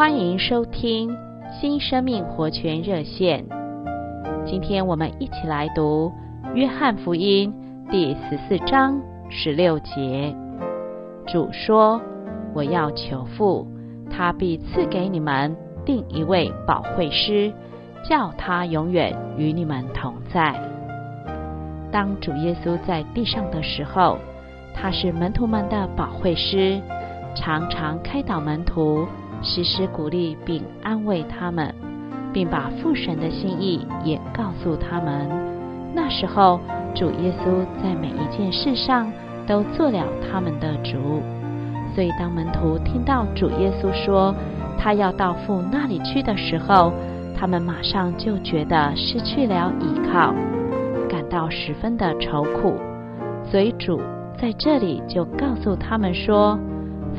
[0.00, 1.14] 欢迎收听
[1.52, 3.44] 新生命活泉热线。
[4.46, 6.10] 今天我们一起来读
[6.54, 7.52] 《约翰福音》
[7.90, 10.34] 第十四章十六节。
[11.26, 12.00] 主说
[12.56, 13.66] ：“我要求父，
[14.10, 17.52] 他必赐给你们另一位保惠师，
[18.08, 20.58] 叫他永远与你们同在。”
[21.92, 24.16] 当主耶稣在地上的时候，
[24.74, 26.80] 他是门徒们的保惠师，
[27.34, 29.06] 常常开导门徒，
[29.42, 31.74] 时时鼓励并安慰他们，
[32.32, 35.28] 并把父神的心意也告诉他们。
[35.94, 36.60] 那时候，
[36.94, 39.10] 主耶稣在每一件事上
[39.46, 41.22] 都做了他们的主。
[41.94, 44.34] 所以，当门徒听到主耶稣说
[44.78, 46.92] 他要到父那里去的时候，
[47.36, 50.34] 他们马上就觉得失去了依靠。
[51.08, 52.76] 感到十分的愁苦，
[53.50, 54.00] 所以主
[54.38, 56.56] 在这里就告诉他们说：“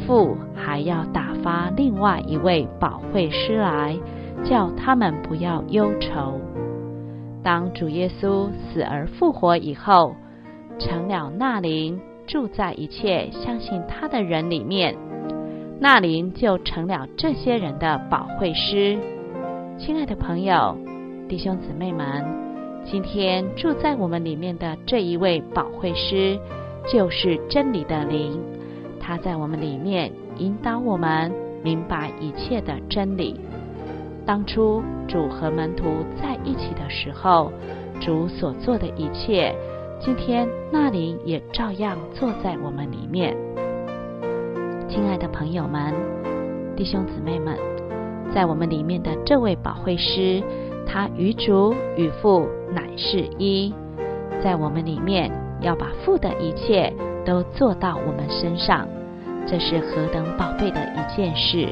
[0.05, 3.98] 父还要打发另外一位保惠师来，
[4.44, 6.40] 叫他们不要忧愁。”
[7.44, 10.16] 当主耶稣死而复活以后，
[10.77, 14.96] 成了那灵住在一切相信他的人里面，
[15.79, 18.98] 那灵就成了这些人的保惠师。
[19.79, 20.77] 亲爱的朋友、
[21.27, 22.41] 弟兄姊妹们。
[22.84, 26.40] 今天住在我们里面的这一位保惠师，
[26.91, 28.41] 就是真理的灵。
[29.02, 31.32] 他在我们里面引导我们
[31.63, 33.40] 明白一切的真理。
[34.26, 37.52] 当初主和门徒在一起的时候，
[37.99, 39.54] 主所做的一切，
[39.99, 43.35] 今天那里也照样坐在我们里面。
[44.88, 45.94] 亲爱的朋友们、
[46.77, 47.57] 弟兄姊妹们，
[48.34, 50.41] 在我们里面的这位保惠师。
[50.84, 53.74] 他与主与父乃是一，
[54.44, 56.91] 在我们里面要把父的一切
[57.26, 58.88] 都做到我们身上，
[59.48, 61.68] 这是何等宝贝的一件事！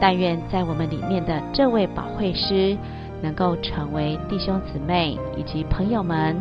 [0.00, 2.76] 但愿在我们里面的这位保惠师，
[3.22, 6.36] 能够成为弟兄姊妹以及朋友们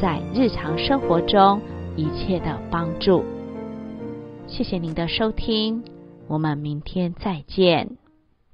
[0.00, 1.60] 在日常生活中
[1.96, 3.24] 一切的帮助。
[4.48, 5.84] 谢谢您的收听，
[6.26, 8.05] 我们明天再见。